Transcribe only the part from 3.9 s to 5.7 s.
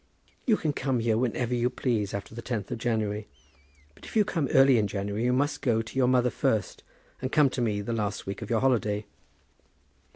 But if you come early in January you must